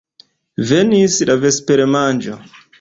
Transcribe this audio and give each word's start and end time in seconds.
Venis 0.71 1.19
la 1.33 1.37
vespermanĝo. 1.45 2.43